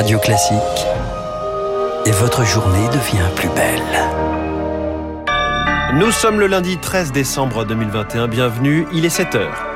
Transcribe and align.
Radio 0.00 0.18
Classique 0.18 0.86
et 2.06 2.10
votre 2.12 2.42
journée 2.42 2.88
devient 2.88 3.28
plus 3.36 3.50
belle. 3.50 3.82
Nous 5.92 6.10
sommes 6.10 6.40
le 6.40 6.46
lundi 6.46 6.78
13 6.78 7.12
décembre 7.12 7.66
2021. 7.66 8.26
Bienvenue, 8.26 8.86
il 8.94 9.04
est 9.04 9.10
7 9.10 9.34
heures. 9.34 9.69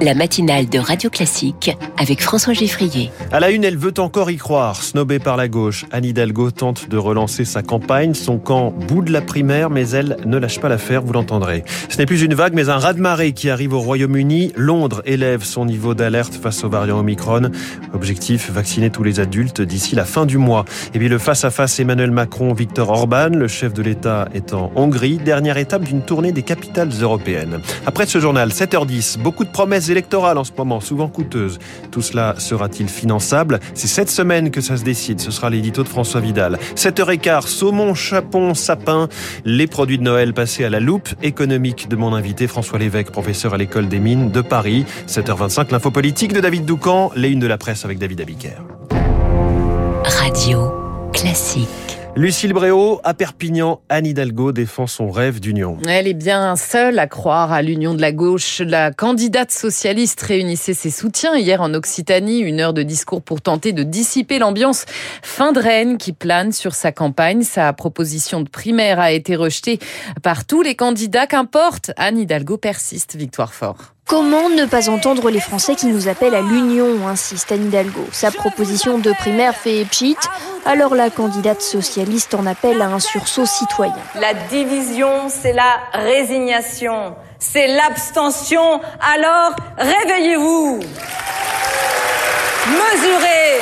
La 0.00 0.14
matinale 0.14 0.68
de 0.68 0.78
Radio 0.78 1.10
Classique 1.10 1.76
avec 1.98 2.22
François 2.22 2.52
Geffrier. 2.52 3.10
À 3.32 3.40
la 3.40 3.50
une, 3.50 3.64
elle 3.64 3.76
veut 3.76 3.94
encore 3.98 4.30
y 4.30 4.36
croire. 4.36 4.80
Snobée 4.80 5.18
par 5.18 5.36
la 5.36 5.48
gauche, 5.48 5.86
Anne 5.90 6.04
Hidalgo 6.04 6.52
tente 6.52 6.88
de 6.88 6.96
relancer 6.96 7.44
sa 7.44 7.62
campagne. 7.62 8.14
Son 8.14 8.38
camp 8.38 8.70
boude 8.70 9.08
la 9.08 9.20
primaire, 9.22 9.70
mais 9.70 9.90
elle 9.90 10.18
ne 10.24 10.38
lâche 10.38 10.60
pas 10.60 10.68
l'affaire, 10.68 11.02
vous 11.02 11.12
l'entendrez. 11.12 11.64
Ce 11.88 11.98
n'est 11.98 12.06
plus 12.06 12.22
une 12.22 12.34
vague, 12.34 12.54
mais 12.54 12.68
un 12.68 12.78
raz-de-marée 12.78 13.32
qui 13.32 13.50
arrive 13.50 13.72
au 13.72 13.80
Royaume-Uni. 13.80 14.52
Londres 14.54 15.02
élève 15.04 15.42
son 15.42 15.64
niveau 15.64 15.94
d'alerte 15.94 16.34
face 16.34 16.62
au 16.62 16.68
variant 16.68 17.00
Omicron. 17.00 17.50
Objectif, 17.92 18.52
vacciner 18.52 18.90
tous 18.90 19.02
les 19.02 19.18
adultes 19.18 19.62
d'ici 19.62 19.96
la 19.96 20.04
fin 20.04 20.26
du 20.26 20.38
mois. 20.38 20.64
Et 20.94 21.00
puis 21.00 21.08
le 21.08 21.18
face-à-face 21.18 21.80
Emmanuel 21.80 22.12
Macron-Victor 22.12 22.88
Orban, 22.88 23.30
le 23.30 23.48
chef 23.48 23.74
de 23.74 23.82
l'État 23.82 24.28
est 24.32 24.54
en 24.54 24.70
Hongrie. 24.76 25.18
Dernière 25.18 25.56
étape 25.56 25.82
d'une 25.82 26.02
tournée 26.02 26.30
des 26.30 26.42
capitales 26.42 26.90
européennes. 27.00 27.58
Après 27.84 28.06
ce 28.06 28.20
journal, 28.20 28.50
7h10, 28.50 29.18
beaucoup 29.18 29.44
de 29.44 29.50
promesses 29.50 29.87
électorale 29.90 30.38
en 30.38 30.44
ce 30.44 30.52
moment, 30.56 30.80
souvent 30.80 31.08
coûteuse. 31.08 31.58
Tout 31.90 32.02
cela 32.02 32.34
sera-t-il 32.38 32.88
finançable? 32.88 33.60
C'est 33.74 33.88
cette 33.88 34.10
semaine 34.10 34.50
que 34.50 34.60
ça 34.60 34.76
se 34.76 34.84
décide. 34.84 35.20
Ce 35.20 35.30
sera 35.30 35.50
l'édito 35.50 35.82
de 35.82 35.88
François 35.88 36.20
Vidal. 36.20 36.58
7h15, 36.76 37.46
saumon, 37.46 37.94
chapon, 37.94 38.54
sapin, 38.54 39.08
les 39.44 39.66
produits 39.66 39.98
de 39.98 40.02
Noël 40.02 40.34
passés 40.34 40.64
à 40.64 40.70
la 40.70 40.80
loupe 40.80 41.08
économique 41.22 41.88
de 41.88 41.96
mon 41.96 42.14
invité 42.14 42.46
François 42.46 42.78
Lévesque, 42.78 43.10
professeur 43.10 43.54
à 43.54 43.56
l'école 43.56 43.88
des 43.88 43.98
mines 43.98 44.30
de 44.30 44.40
Paris. 44.40 44.84
7h25, 45.06 45.72
l'info 45.72 45.90
politique 45.90 46.32
de 46.32 46.40
David 46.40 46.64
Doucan, 46.64 47.10
les 47.16 47.30
unes 47.30 47.40
de 47.40 47.46
la 47.46 47.58
presse 47.58 47.84
avec 47.84 47.98
David 47.98 48.20
Abiker. 48.20 48.62
Radio 50.04 50.72
classique. 51.12 51.87
Lucille 52.18 52.52
Bréau, 52.52 53.00
à 53.04 53.14
Perpignan, 53.14 53.80
Anne 53.88 54.04
Hidalgo 54.04 54.50
défend 54.50 54.88
son 54.88 55.08
rêve 55.08 55.38
d'union. 55.38 55.78
Elle 55.86 56.08
est 56.08 56.14
bien 56.14 56.56
seule 56.56 56.98
à 56.98 57.06
croire 57.06 57.52
à 57.52 57.62
l'union 57.62 57.94
de 57.94 58.00
la 58.00 58.10
gauche. 58.10 58.58
La 58.58 58.90
candidate 58.90 59.52
socialiste 59.52 60.20
réunissait 60.22 60.74
ses 60.74 60.90
soutiens 60.90 61.36
hier 61.36 61.60
en 61.60 61.72
Occitanie. 61.74 62.40
Une 62.40 62.58
heure 62.58 62.72
de 62.74 62.82
discours 62.82 63.22
pour 63.22 63.40
tenter 63.40 63.72
de 63.72 63.84
dissiper 63.84 64.40
l'ambiance 64.40 64.84
fin 65.22 65.52
de 65.52 65.60
reine 65.60 65.96
qui 65.96 66.12
plane 66.12 66.50
sur 66.50 66.74
sa 66.74 66.90
campagne. 66.90 67.42
Sa 67.42 67.72
proposition 67.72 68.40
de 68.40 68.48
primaire 68.48 68.98
a 68.98 69.12
été 69.12 69.36
rejetée 69.36 69.78
par 70.20 70.44
tous 70.44 70.62
les 70.62 70.74
candidats. 70.74 71.28
Qu'importe, 71.28 71.92
Anne 71.96 72.18
Hidalgo 72.18 72.56
persiste. 72.56 73.14
Victoire 73.14 73.54
fort. 73.54 73.94
Comment 74.08 74.48
ne 74.48 74.64
pas 74.64 74.88
entendre 74.88 75.28
les 75.28 75.38
Français 75.38 75.74
qui 75.74 75.84
nous 75.84 76.08
appellent 76.08 76.34
à 76.34 76.40
l'union, 76.40 77.06
insiste 77.06 77.52
Anne 77.52 77.66
Hidalgo. 77.66 78.06
Sa 78.10 78.30
proposition 78.30 78.96
de 78.96 79.12
primaire 79.12 79.54
fait 79.54 79.84
pchit, 79.84 80.16
alors 80.64 80.94
la 80.94 81.10
candidate 81.10 81.60
socialiste 81.60 82.34
en 82.34 82.46
appelle 82.46 82.80
à 82.80 82.86
un 82.86 83.00
sursaut 83.00 83.44
citoyen. 83.44 83.92
La 84.18 84.32
division, 84.32 85.28
c'est 85.28 85.52
la 85.52 85.80
résignation, 85.92 87.16
c'est 87.38 87.66
l'abstention, 87.66 88.80
alors 89.14 89.54
réveillez-vous 89.76 90.80
Mesurez 92.66 93.60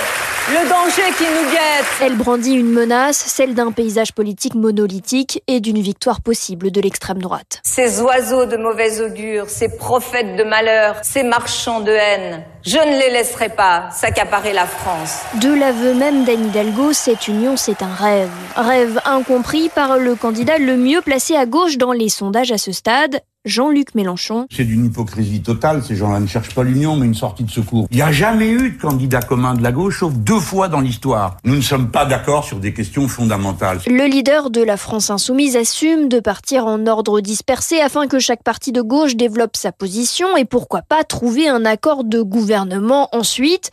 le 0.50 0.65
danger 0.76 1.12
qui 1.16 1.24
nous 1.24 1.50
guette. 1.50 1.86
Elle 2.02 2.16
brandit 2.16 2.52
une 2.52 2.70
menace, 2.70 3.16
celle 3.16 3.54
d'un 3.54 3.72
paysage 3.72 4.12
politique 4.12 4.54
monolithique 4.54 5.42
et 5.46 5.60
d'une 5.60 5.80
victoire 5.80 6.20
possible 6.20 6.70
de 6.70 6.80
l'extrême 6.80 7.18
droite. 7.18 7.60
Ces 7.64 8.00
oiseaux 8.00 8.44
de 8.46 8.56
mauvais 8.56 9.00
augure, 9.00 9.48
ces 9.48 9.76
prophètes 9.76 10.36
de 10.36 10.44
malheur, 10.44 10.96
ces 11.02 11.22
marchands 11.22 11.80
de 11.80 11.92
haine, 11.92 12.44
je 12.64 12.78
ne 12.78 12.98
les 12.98 13.10
laisserai 13.10 13.48
pas 13.48 13.88
s'accaparer 13.90 14.52
la 14.52 14.66
France. 14.66 15.20
De 15.40 15.52
l'aveu 15.52 15.94
même 15.94 16.24
d'Anne 16.24 16.46
Hidalgo, 16.48 16.92
cette 16.92 17.28
union, 17.28 17.56
c'est 17.56 17.82
un 17.82 17.94
rêve. 17.94 18.30
Rêve 18.56 19.00
incompris 19.04 19.68
par 19.68 19.96
le 19.96 20.14
candidat 20.14 20.58
le 20.58 20.76
mieux 20.76 21.00
placé 21.00 21.36
à 21.36 21.46
gauche 21.46 21.78
dans 21.78 21.92
les 21.92 22.08
sondages 22.08 22.52
à 22.52 22.58
ce 22.58 22.72
stade, 22.72 23.20
Jean-Luc 23.46 23.94
Mélenchon. 23.94 24.46
C'est 24.50 24.64
d'une 24.64 24.84
hypocrisie 24.84 25.40
totale. 25.40 25.82
Ces 25.82 25.94
gens-là 25.94 26.18
ne 26.18 26.26
cherchent 26.26 26.54
pas 26.54 26.64
l'union, 26.64 26.96
mais 26.96 27.06
une 27.06 27.14
sortie 27.14 27.44
de 27.44 27.50
secours. 27.50 27.86
Il 27.92 27.96
n'y 27.96 28.02
a 28.02 28.10
jamais 28.12 28.48
eu 28.48 28.72
de 28.72 28.80
candidat 28.80 29.22
commun 29.22 29.54
de 29.54 29.62
la 29.62 29.70
gauche, 29.70 30.00
sauf 30.00 30.12
deux 30.12 30.40
fois 30.40 30.68
dans 30.68 30.80
l'histoire. 30.80 31.36
Nous 31.44 31.54
ne 31.54 31.60
sommes 31.60 31.90
pas 31.90 32.04
d'accord 32.04 32.44
sur 32.44 32.58
des 32.58 32.74
questions 32.74 33.06
fondamentales. 33.06 33.78
Le 33.86 34.06
leader 34.06 34.50
de 34.50 34.62
la 34.62 34.76
France 34.76 35.10
insoumise 35.10 35.56
assume 35.56 36.08
de 36.08 36.18
partir 36.18 36.66
en 36.66 36.86
ordre 36.86 37.20
dispersé 37.20 37.80
afin 37.80 38.08
que 38.08 38.18
chaque 38.18 38.42
parti 38.42 38.72
de 38.72 38.82
gauche 38.82 39.14
développe 39.14 39.56
sa 39.56 39.70
position 39.70 40.36
et 40.36 40.44
pourquoi 40.44 40.82
pas 40.82 41.04
trouver 41.04 41.48
un 41.48 41.64
accord 41.64 42.02
de 42.02 42.22
gouvernement 42.22 43.08
ensuite. 43.12 43.70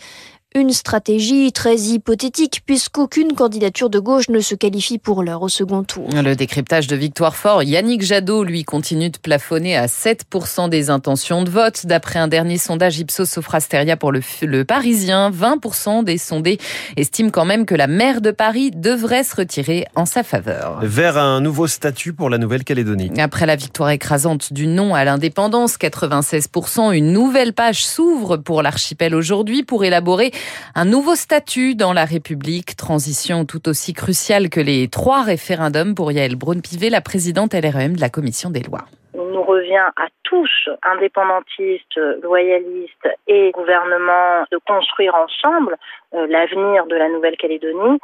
Une 0.56 0.72
stratégie 0.72 1.52
très 1.52 1.76
hypothétique 1.76 2.62
puisqu'aucune 2.64 3.34
candidature 3.34 3.90
de 3.90 3.98
gauche 3.98 4.30
ne 4.30 4.40
se 4.40 4.54
qualifie 4.54 5.00
pour 5.00 5.24
l'heure 5.24 5.42
au 5.42 5.50
second 5.50 5.84
tour. 5.84 6.08
Le 6.14 6.36
décryptage 6.36 6.86
de 6.86 6.96
Victoire 6.96 7.36
Fort, 7.36 7.64
Yannick 7.64 8.04
Jadot, 8.04 8.44
lui, 8.44 8.64
continue 8.64 9.10
de 9.10 9.18
plafonner 9.18 9.76
à 9.76 9.88
7% 9.88 10.70
des 10.70 10.92
intentions 10.92 11.42
de 11.42 11.50
vote. 11.50 11.88
D'après 11.88 12.20
un 12.20 12.28
dernier 12.28 12.60
sondage 12.60 13.00
Ipsos 13.00 13.26
Sofrasteria 13.26 13.98
pour 13.98 14.12
le, 14.12 14.22
le 14.44 14.64
Parisien, 14.64 15.32
20% 15.32 16.04
des 16.04 16.20
sondés 16.20 16.60
estiment 16.98 17.32
quand 17.32 17.46
même 17.46 17.66
que 17.66 17.74
la 17.74 17.88
maire 17.88 18.22
de 18.22 18.30
Paris 18.30 18.70
devrait 18.70 19.24
se 19.24 19.36
retirer 19.36 19.88
en 19.96 20.06
sa 20.06 20.22
faveur. 20.22 20.82
Vers 20.84 21.18
un 21.18 21.42
nouveau 21.42 21.66
statut 21.66 22.14
pour 22.14 22.30
la 22.30 22.38
Nouvelle-Calédonie. 22.38 23.10
Après 23.18 23.48
la 23.48 23.56
victoire 23.56 23.90
écrasante 23.90 24.54
du 24.54 24.68
non 24.68 24.94
à 24.94 25.04
l'indépendance, 25.04 25.80
96%, 25.80 26.94
une 26.94 27.12
nouvelle 27.12 27.54
page 27.54 27.84
s'ouvre 27.84 28.38
pour 28.38 28.62
l'archipel 28.62 29.16
aujourd'hui 29.16 29.64
pour 29.64 29.84
élaborer 29.84 30.32
un 30.76 30.86
nouveau 30.86 31.16
statut 31.16 31.76
dans 31.76 31.94
la 31.94 32.06
République, 32.06 32.76
transition 32.76 33.46
tout 33.46 33.70
aussi 33.70 33.94
cruciale 33.94 34.50
que 34.50 34.60
les 34.60 34.88
trois 34.88 35.24
référendums 35.24 35.96
pour 35.96 36.12
Yael 36.12 36.36
Braun-Pivet, 36.36 36.90
la 36.90 37.02
présidente 37.02 37.54
LREM 37.54 37.96
de 37.96 38.02
la 38.02 38.10
commission 38.10 38.50
des 38.50 38.62
lois. 38.62 38.86
Il 39.14 39.22
nous 39.22 39.44
revient 39.44 39.90
à 39.96 40.08
tous, 40.24 40.70
indépendantistes, 40.82 42.00
loyalistes 42.24 43.10
et 43.28 43.52
gouvernement, 43.52 44.46
de 44.52 44.58
construire 44.66 45.14
ensemble 45.16 45.78
euh, 46.16 46.26
l'avenir 46.28 46.86
de 46.88 46.96
la 46.96 47.10
Nouvelle-Calédonie 47.10 48.00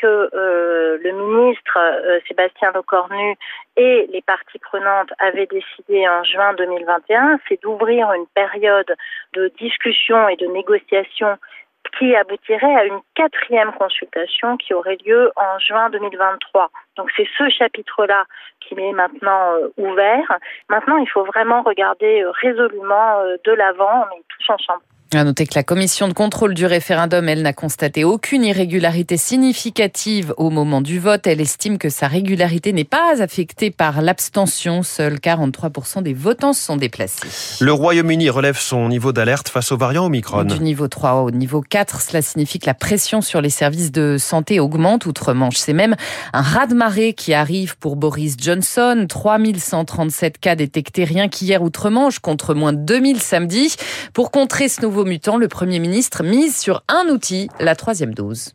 que 0.00 0.30
euh, 0.34 0.98
le 1.02 1.12
ministre 1.12 1.76
euh, 1.76 2.20
Sébastien 2.28 2.70
Lecornu 2.74 3.36
et 3.76 4.08
les 4.12 4.22
parties 4.22 4.58
prenantes 4.58 5.10
avaient 5.18 5.46
décidé 5.46 6.08
en 6.08 6.22
juin 6.24 6.54
2021, 6.54 7.38
c'est 7.48 7.60
d'ouvrir 7.62 8.12
une 8.12 8.26
période 8.34 8.94
de 9.34 9.52
discussion 9.58 10.28
et 10.28 10.36
de 10.36 10.46
négociation 10.46 11.36
qui 11.98 12.14
aboutirait 12.14 12.74
à 12.74 12.84
une 12.84 13.00
quatrième 13.14 13.72
consultation 13.72 14.56
qui 14.56 14.74
aurait 14.74 14.98
lieu 15.04 15.30
en 15.36 15.58
juin 15.58 15.90
2023. 15.90 16.70
Donc 16.96 17.10
c'est 17.16 17.28
ce 17.36 17.48
chapitre-là 17.48 18.24
qui 18.60 18.74
est 18.74 18.92
maintenant 18.92 19.54
euh, 19.54 19.68
ouvert. 19.76 20.38
Maintenant, 20.68 20.98
il 20.98 21.08
faut 21.08 21.24
vraiment 21.24 21.62
regarder 21.62 22.22
euh, 22.22 22.30
résolument 22.30 23.20
euh, 23.20 23.36
de 23.44 23.52
l'avant, 23.52 24.06
mais 24.10 24.22
tous 24.28 24.52
ensemble. 24.52 24.82
À 25.14 25.24
noter 25.24 25.46
que 25.46 25.54
la 25.54 25.62
commission 25.62 26.06
de 26.06 26.12
contrôle 26.12 26.52
du 26.52 26.66
référendum, 26.66 27.30
elle 27.30 27.40
n'a 27.40 27.54
constaté 27.54 28.04
aucune 28.04 28.44
irrégularité 28.44 29.16
significative 29.16 30.34
au 30.36 30.50
moment 30.50 30.82
du 30.82 30.98
vote. 30.98 31.26
Elle 31.26 31.40
estime 31.40 31.78
que 31.78 31.88
sa 31.88 32.08
régularité 32.08 32.74
n'est 32.74 32.84
pas 32.84 33.22
affectée 33.22 33.70
par 33.70 34.02
l'abstention. 34.02 34.82
Seuls 34.82 35.14
43% 35.16 36.02
des 36.02 36.12
votants 36.12 36.52
se 36.52 36.62
sont 36.62 36.76
déplacés. 36.76 37.26
Le 37.64 37.72
Royaume-Uni 37.72 38.28
relève 38.28 38.58
son 38.58 38.86
niveau 38.90 39.12
d'alerte 39.14 39.48
face 39.48 39.72
au 39.72 39.78
variant 39.78 40.04
Omicron. 40.04 40.44
Du 40.44 40.60
niveau 40.60 40.88
3 40.88 41.22
au 41.22 41.30
niveau 41.30 41.62
4, 41.62 42.02
cela 42.02 42.20
signifie 42.20 42.58
que 42.58 42.66
la 42.66 42.74
pression 42.74 43.22
sur 43.22 43.40
les 43.40 43.48
services 43.48 43.92
de 43.92 44.18
santé 44.18 44.60
augmente 44.60 45.06
outre-Manche. 45.06 45.56
C'est 45.56 45.72
même 45.72 45.96
un 46.34 46.42
raz-de-marée 46.42 47.14
qui 47.14 47.32
arrive 47.32 47.78
pour 47.78 47.96
Boris 47.96 48.36
Johnson. 48.38 49.06
3137 49.08 50.36
cas 50.36 50.54
détectés 50.54 51.04
rien 51.04 51.28
qu'hier 51.28 51.62
outre-Manche 51.62 52.18
contre 52.18 52.52
moins 52.52 52.74
de 52.74 52.80
2000 52.80 53.20
samedi. 53.22 53.74
Pour 54.12 54.30
contrer 54.30 54.68
ce 54.68 54.82
nouveau 54.82 54.97
mutant, 55.04 55.36
le 55.36 55.48
Premier 55.48 55.78
ministre 55.78 56.22
mise 56.22 56.56
sur 56.56 56.82
un 56.88 57.08
outil, 57.08 57.48
la 57.60 57.74
troisième 57.76 58.14
dose. 58.14 58.52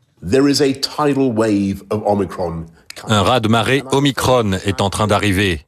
Un 3.08 3.22
raz 3.22 3.40
de 3.40 3.48
marée 3.48 3.84
Omicron 3.92 4.54
est 4.66 4.82
en 4.82 4.90
train 4.90 5.08
d'arriver. 5.08 5.66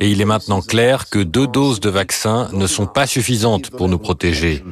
Et 0.00 0.10
il 0.10 0.20
est 0.20 0.26
maintenant 0.26 0.60
clair 0.60 1.08
que 1.10 1.18
deux 1.18 1.46
doses 1.46 1.80
de 1.80 1.90
vaccin 1.90 2.48
ne 2.52 2.66
sont 2.66 2.86
pas 2.86 3.06
suffisantes 3.06 3.70
pour 3.70 3.88
nous 3.88 3.98
protéger. 3.98 4.62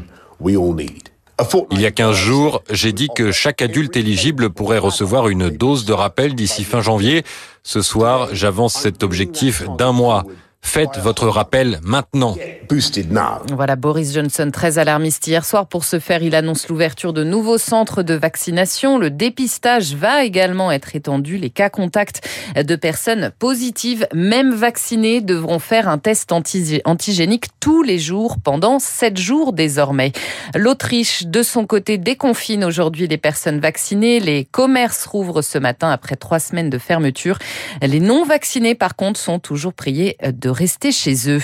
Il 1.70 1.81
y 1.81 1.87
a 1.87 1.91
15 1.91 2.17
jours, 2.17 2.62
j'ai 2.70 2.93
dit 2.93 3.09
que 3.14 3.31
chaque 3.31 3.61
adulte 3.61 3.97
éligible 3.97 4.50
pourrait 4.50 4.79
recevoir 4.79 5.29
une 5.29 5.50
dose 5.50 5.85
de 5.85 5.93
rappel 5.93 6.35
d'ici 6.35 6.64
fin 6.64 6.81
janvier. 6.81 7.25
Ce 7.62 7.82
soir, 7.82 8.29
j'avance 8.32 8.75
cet 8.75 9.02
objectif 9.02 9.64
d'un 9.76 9.93
mois. 9.93 10.25
Faites 10.62 10.99
votre 10.99 11.29
rappel 11.29 11.81
maintenant. 11.82 12.37
Voilà 13.55 13.76
Boris 13.76 14.12
Johnson 14.12 14.50
très 14.53 14.79
alarmiste 14.79 15.26
hier 15.26 15.44
soir. 15.44 15.69
Pour 15.69 15.85
ce 15.85 15.99
faire, 15.99 16.23
il 16.23 16.35
annonce 16.35 16.69
l'ouverture 16.69 17.12
de 17.12 17.25
nouveaux 17.25 17.56
centres 17.56 18.03
de 18.03 18.14
vaccination. 18.14 18.99
Le 18.99 19.08
dépistage 19.11 19.94
va 19.94 20.25
également 20.25 20.73
être 20.73 20.97
étendu. 20.97 21.38
Les 21.38 21.50
cas 21.50 21.70
contacts 21.70 22.29
de 22.56 22.76
personnes 22.76 23.31
positives, 23.38 24.06
même 24.12 24.53
vaccinées, 24.53 25.20
devront 25.20 25.61
faire 25.61 25.88
un 25.88 25.99
test 25.99 26.32
antigénique 26.32 27.47
tous 27.61 27.82
les 27.82 27.99
jours 27.99 28.37
pendant 28.43 28.79
sept 28.79 29.19
jours 29.19 29.52
désormais. 29.52 30.12
L'Autriche, 30.55 31.26
de 31.26 31.43
son 31.43 31.67
côté, 31.67 31.97
déconfine 31.97 32.64
aujourd'hui 32.64 33.06
les 33.06 33.19
personnes 33.19 33.61
vaccinées. 33.61 34.20
Les 34.20 34.44
commerces 34.44 35.06
rouvrent 35.06 35.43
ce 35.43 35.59
matin 35.59 35.91
après 35.91 36.17
trois 36.17 36.41
semaines 36.41 36.70
de 36.70 36.79
fermeture. 36.79 37.38
Les 37.81 38.00
non 38.00 38.25
vaccinés, 38.25 38.75
par 38.75 38.97
contre, 38.97 39.19
sont 39.20 39.38
toujours 39.38 39.73
priés 39.73 40.17
de 40.23 40.50
rester 40.56 40.91
chez 40.93 41.29
eux. 41.31 41.43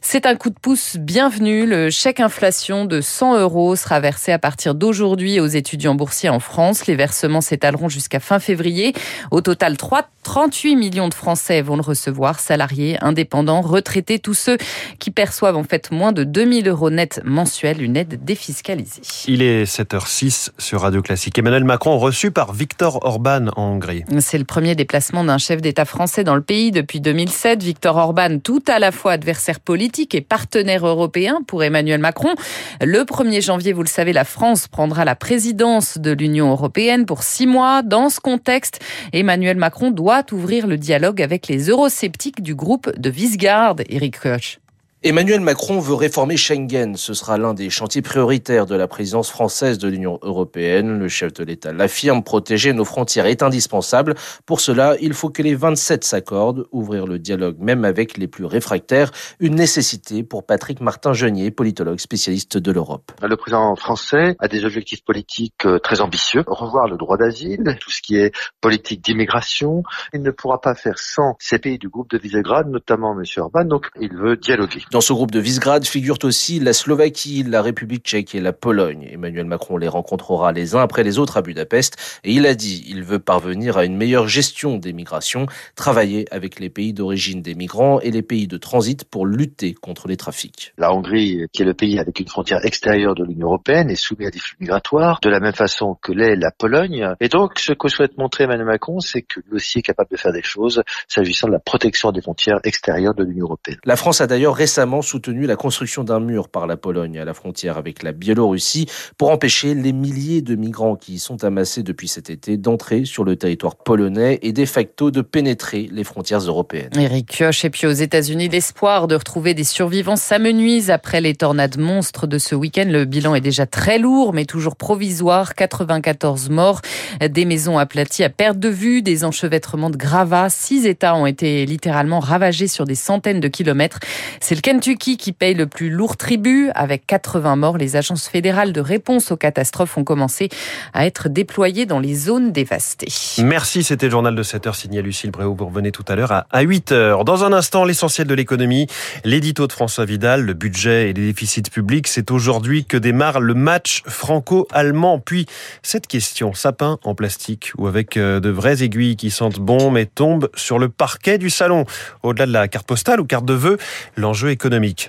C'est 0.00 0.26
un 0.26 0.36
coup 0.36 0.50
de 0.50 0.58
pouce 0.58 0.96
bienvenu. 0.96 1.66
Le 1.66 1.90
chèque 1.90 2.20
inflation 2.20 2.84
de 2.84 3.00
100 3.00 3.40
euros 3.40 3.76
sera 3.76 4.00
versé 4.00 4.32
à 4.32 4.38
partir 4.38 4.74
d'aujourd'hui 4.74 5.40
aux 5.40 5.46
étudiants 5.46 5.94
boursiers 5.94 6.28
en 6.28 6.40
France. 6.40 6.86
Les 6.86 6.94
versements 6.94 7.40
s'étaleront 7.40 7.88
jusqu'à 7.88 8.20
fin 8.20 8.38
février. 8.38 8.94
Au 9.30 9.40
total, 9.40 9.76
3, 9.76 10.08
38 10.22 10.76
millions 10.76 11.08
de 11.08 11.14
Français 11.14 11.62
vont 11.62 11.76
le 11.76 11.82
recevoir, 11.82 12.38
salariés, 12.38 12.96
indépendants, 13.00 13.60
retraités, 13.60 14.18
tous 14.18 14.34
ceux 14.34 14.56
qui 14.98 15.10
perçoivent 15.10 15.56
en 15.56 15.64
fait 15.64 15.90
moins 15.90 16.12
de 16.12 16.24
2000 16.24 16.68
euros 16.68 16.90
net 16.90 17.20
mensuels, 17.24 17.82
une 17.82 17.96
aide 17.96 18.24
défiscalisée. 18.24 19.02
Il 19.26 19.42
est 19.42 19.64
7h06 19.64 20.50
sur 20.58 20.82
Radio 20.82 21.02
Classique. 21.02 21.38
Emmanuel 21.38 21.64
Macron 21.64 21.98
reçu 21.98 22.30
par 22.30 22.52
Viktor 22.52 23.04
Orban 23.04 23.46
en 23.56 23.74
Hongrie. 23.74 24.04
C'est 24.20 24.38
le 24.38 24.44
premier 24.44 24.74
déplacement 24.74 25.24
d'un 25.24 25.38
chef 25.38 25.60
d'État 25.60 25.84
français 25.84 26.24
dans 26.24 26.34
le 26.34 26.42
pays 26.42 26.70
depuis 26.70 27.00
2007. 27.00 27.62
Viktor 27.62 27.96
Orban, 27.96 28.38
tout 28.38 28.62
à 28.68 28.78
la 28.78 28.92
fois 28.92 29.12
adversaire 29.12 29.60
politique 29.60 29.87
et 30.12 30.20
partenaire 30.20 30.86
européen 30.86 31.40
pour 31.46 31.64
Emmanuel 31.64 32.00
Macron. 32.00 32.34
Le 32.80 33.00
1er 33.04 33.42
janvier, 33.42 33.72
vous 33.72 33.82
le 33.82 33.88
savez, 33.88 34.12
la 34.12 34.24
France 34.24 34.68
prendra 34.68 35.04
la 35.04 35.14
présidence 35.14 35.98
de 35.98 36.12
l'Union 36.12 36.50
européenne 36.50 37.06
pour 37.06 37.22
six 37.22 37.46
mois. 37.46 37.82
Dans 37.82 38.10
ce 38.10 38.20
contexte, 38.20 38.80
Emmanuel 39.12 39.56
Macron 39.56 39.90
doit 39.90 40.24
ouvrir 40.32 40.66
le 40.66 40.76
dialogue 40.76 41.22
avec 41.22 41.48
les 41.48 41.70
eurosceptiques 41.70 42.42
du 42.42 42.54
groupe 42.54 42.90
de 42.98 43.10
Visegrad, 43.10 43.82
Eric 43.88 44.20
Koch. 44.20 44.58
Emmanuel 45.04 45.38
Macron 45.38 45.78
veut 45.78 45.94
réformer 45.94 46.36
Schengen. 46.36 46.96
Ce 46.96 47.14
sera 47.14 47.38
l'un 47.38 47.54
des 47.54 47.70
chantiers 47.70 48.02
prioritaires 48.02 48.66
de 48.66 48.74
la 48.74 48.88
présidence 48.88 49.30
française 49.30 49.78
de 49.78 49.86
l'Union 49.86 50.18
européenne. 50.22 50.98
Le 50.98 51.06
chef 51.06 51.32
de 51.34 51.44
l'État 51.44 51.72
l'affirme, 51.72 52.24
protéger 52.24 52.72
nos 52.72 52.84
frontières 52.84 53.26
est 53.26 53.44
indispensable. 53.44 54.16
Pour 54.44 54.60
cela, 54.60 54.96
il 55.00 55.14
faut 55.14 55.30
que 55.30 55.40
les 55.40 55.54
27 55.54 56.02
s'accordent. 56.02 56.66
Ouvrir 56.72 57.06
le 57.06 57.20
dialogue 57.20 57.58
même 57.60 57.84
avec 57.84 58.16
les 58.16 58.26
plus 58.26 58.44
réfractaires, 58.44 59.12
une 59.38 59.54
nécessité 59.54 60.24
pour 60.24 60.44
Patrick 60.44 60.80
Martin-Genier, 60.80 61.52
politologue 61.52 62.00
spécialiste 62.00 62.58
de 62.58 62.72
l'Europe. 62.72 63.12
Le 63.22 63.36
président 63.36 63.76
français 63.76 64.34
a 64.40 64.48
des 64.48 64.64
objectifs 64.64 65.04
politiques 65.04 65.64
euh, 65.64 65.78
très 65.78 66.00
ambitieux. 66.00 66.42
Revoir 66.44 66.88
le 66.88 66.96
droit 66.96 67.16
d'asile, 67.16 67.78
tout 67.80 67.92
ce 67.92 68.02
qui 68.02 68.16
est 68.16 68.34
politique 68.60 69.04
d'immigration. 69.04 69.84
Il 70.12 70.22
ne 70.22 70.32
pourra 70.32 70.60
pas 70.60 70.74
faire 70.74 70.98
sans 70.98 71.36
ces 71.38 71.60
pays 71.60 71.78
du 71.78 71.88
groupe 71.88 72.10
de 72.10 72.18
Visegrad, 72.18 72.68
notamment 72.68 73.16
M. 73.16 73.22
Orban. 73.36 73.64
Donc, 73.64 73.90
il 74.00 74.12
veut 74.12 74.36
dialoguer. 74.36 74.82
Dans 74.90 75.02
ce 75.02 75.12
groupe 75.12 75.30
de 75.32 75.38
Visegrad 75.38 75.84
figurent 75.84 76.16
aussi 76.22 76.60
la 76.60 76.72
Slovaquie, 76.72 77.44
la 77.46 77.60
République 77.60 78.06
tchèque 78.06 78.34
et 78.34 78.40
la 78.40 78.54
Pologne. 78.54 79.06
Emmanuel 79.12 79.44
Macron 79.44 79.76
les 79.76 79.86
rencontrera 79.86 80.50
les 80.50 80.74
uns 80.76 80.80
après 80.80 81.04
les 81.04 81.18
autres 81.18 81.36
à 81.36 81.42
Budapest 81.42 81.98
et 82.24 82.32
il 82.32 82.46
a 82.46 82.54
dit 82.54 82.86
il 82.88 83.02
veut 83.04 83.18
parvenir 83.18 83.76
à 83.76 83.84
une 83.84 83.98
meilleure 83.98 84.28
gestion 84.28 84.78
des 84.78 84.94
migrations, 84.94 85.44
travailler 85.76 86.24
avec 86.30 86.58
les 86.58 86.70
pays 86.70 86.94
d'origine 86.94 87.42
des 87.42 87.54
migrants 87.54 88.00
et 88.00 88.10
les 88.10 88.22
pays 88.22 88.46
de 88.46 88.56
transit 88.56 89.04
pour 89.04 89.26
lutter 89.26 89.74
contre 89.74 90.08
les 90.08 90.16
trafics. 90.16 90.72
La 90.78 90.94
Hongrie, 90.94 91.44
qui 91.52 91.60
est 91.60 91.66
le 91.66 91.74
pays 91.74 91.98
avec 91.98 92.18
une 92.18 92.28
frontière 92.28 92.64
extérieure 92.64 93.14
de 93.14 93.24
l'Union 93.24 93.48
européenne, 93.48 93.90
est 93.90 93.94
soumise 93.94 94.28
à 94.28 94.30
des 94.30 94.38
flux 94.38 94.56
migratoires 94.58 95.18
de 95.22 95.28
la 95.28 95.40
même 95.40 95.54
façon 95.54 95.98
que 96.00 96.12
l'est 96.12 96.34
la 96.34 96.50
Pologne. 96.50 97.14
Et 97.20 97.28
donc, 97.28 97.58
ce 97.58 97.74
que 97.74 97.88
souhaite 97.88 98.16
montrer 98.16 98.44
Emmanuel 98.44 98.66
Macron, 98.66 99.00
c'est 99.00 99.20
que 99.20 99.40
lui 99.40 99.56
aussi 99.56 99.80
est 99.80 99.82
capable 99.82 100.10
de 100.10 100.16
faire 100.16 100.32
des 100.32 100.42
choses 100.42 100.82
s'agissant 101.08 101.48
de 101.48 101.52
la 101.52 101.58
protection 101.58 102.10
des 102.10 102.22
frontières 102.22 102.60
extérieures 102.64 103.14
de 103.14 103.24
l'Union 103.24 103.44
européenne. 103.44 103.76
La 103.84 103.96
France 103.96 104.22
a 104.22 104.26
d'ailleurs 104.26 104.56
récemment 104.56 104.77
récemment 104.78 105.02
soutenu 105.02 105.44
la 105.46 105.56
construction 105.56 106.04
d'un 106.04 106.20
mur 106.20 106.48
par 106.48 106.68
la 106.68 106.76
Pologne 106.76 107.18
à 107.18 107.24
la 107.24 107.34
frontière 107.34 107.78
avec 107.78 108.04
la 108.04 108.12
Biélorussie 108.12 108.86
pour 109.16 109.30
empêcher 109.30 109.74
les 109.74 109.92
milliers 109.92 110.40
de 110.40 110.54
migrants 110.54 110.94
qui 110.94 111.14
y 111.14 111.18
sont 111.18 111.42
amassés 111.42 111.82
depuis 111.82 112.06
cet 112.06 112.30
été 112.30 112.56
d'entrer 112.56 113.04
sur 113.04 113.24
le 113.24 113.34
territoire 113.34 113.74
polonais 113.74 114.38
et 114.42 114.52
de 114.52 114.64
facto 114.64 115.10
de 115.10 115.20
pénétrer 115.20 115.88
les 115.90 116.04
frontières 116.04 116.38
européennes. 116.38 116.90
Eric 116.96 117.26
Kioch 117.26 117.64
et 117.64 117.70
puis 117.70 117.88
aux 117.88 117.92
États-Unis, 117.92 118.48
l'espoir 118.48 119.08
de 119.08 119.16
retrouver 119.16 119.52
des 119.52 119.64
survivants 119.64 120.14
s'amenuise 120.14 120.92
après 120.92 121.20
les 121.20 121.34
tornades 121.34 121.76
monstres 121.76 122.28
de 122.28 122.38
ce 122.38 122.54
week-end. 122.54 122.86
Le 122.86 123.04
bilan 123.04 123.34
est 123.34 123.40
déjà 123.40 123.66
très 123.66 123.98
lourd, 123.98 124.32
mais 124.32 124.44
toujours 124.44 124.76
provisoire. 124.76 125.56
94 125.56 126.50
morts, 126.50 126.82
des 127.20 127.44
maisons 127.44 127.78
aplaties 127.78 128.22
à 128.22 128.30
perte 128.30 128.60
de 128.60 128.68
vue, 128.68 129.02
des 129.02 129.24
enchevêtrements 129.24 129.90
de 129.90 129.96
gravats. 129.96 130.50
Six 130.50 130.86
États 130.86 131.16
ont 131.16 131.26
été 131.26 131.66
littéralement 131.66 132.20
ravagés 132.20 132.68
sur 132.68 132.84
des 132.84 132.94
centaines 132.94 133.40
de 133.40 133.48
kilomètres. 133.48 133.98
C'est 134.40 134.54
le 134.54 134.60
Kentucky 134.68 135.16
qui 135.16 135.32
paye 135.32 135.54
le 135.54 135.66
plus 135.66 135.88
lourd 135.88 136.18
tribut. 136.18 136.68
Avec 136.74 137.06
80 137.06 137.56
morts, 137.56 137.78
les 137.78 137.96
agences 137.96 138.28
fédérales 138.28 138.74
de 138.74 138.82
réponse 138.82 139.32
aux 139.32 139.36
catastrophes 139.38 139.96
ont 139.96 140.04
commencé 140.04 140.50
à 140.92 141.06
être 141.06 141.30
déployées 141.30 141.86
dans 141.86 142.00
les 142.00 142.14
zones 142.14 142.52
dévastées. 142.52 143.08
Merci, 143.42 143.82
c'était 143.82 144.04
le 144.04 144.10
journal 144.10 144.34
de 144.34 144.42
7 144.42 144.66
heures 144.66 144.74
signé 144.74 145.00
Lucille 145.00 145.30
Bréau. 145.30 145.54
Vous 145.58 145.64
revenez 145.64 145.90
tout 145.90 146.04
à 146.06 146.16
l'heure 146.16 146.44
à 146.50 146.60
8 146.60 146.92
heures. 146.92 147.24
Dans 147.24 147.44
un 147.44 147.54
instant, 147.54 147.86
l'essentiel 147.86 148.26
de 148.26 148.34
l'économie, 148.34 148.88
l'édito 149.24 149.66
de 149.66 149.72
François 149.72 150.04
Vidal, 150.04 150.44
le 150.44 150.52
budget 150.52 151.08
et 151.08 151.12
les 151.14 151.24
déficits 151.28 151.62
publics. 151.62 152.06
C'est 152.06 152.30
aujourd'hui 152.30 152.84
que 152.84 152.98
démarre 152.98 153.40
le 153.40 153.54
match 153.54 154.02
franco-allemand. 154.06 155.18
Puis, 155.18 155.46
cette 155.82 156.06
question, 156.06 156.52
sapin 156.52 156.98
en 157.04 157.14
plastique 157.14 157.72
ou 157.78 157.86
avec 157.86 158.18
euh, 158.18 158.38
de 158.38 158.50
vraies 158.50 158.82
aiguilles 158.82 159.16
qui 159.16 159.30
sentent 159.30 159.60
bon 159.60 159.90
mais 159.90 160.04
tombent 160.04 160.50
sur 160.54 160.78
le 160.78 160.90
parquet 160.90 161.38
du 161.38 161.48
salon. 161.48 161.86
Au-delà 162.22 162.44
de 162.44 162.52
la 162.52 162.68
carte 162.68 162.86
postale 162.86 163.18
ou 163.18 163.24
carte 163.24 163.46
de 163.46 163.54
vœux, 163.54 163.78
l'enjeu 164.18 164.50
est 164.50 164.57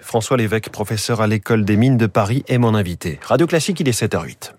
François 0.01 0.37
Lévesque, 0.37 0.69
professeur 0.69 1.21
à 1.21 1.27
l'école 1.27 1.65
des 1.65 1.77
mines 1.77 1.97
de 1.97 2.07
Paris, 2.07 2.43
est 2.47 2.57
mon 2.57 2.75
invité. 2.75 3.19
Radio 3.23 3.47
Classique, 3.47 3.79
il 3.79 3.89
est 3.89 3.99
7h08. 3.99 4.58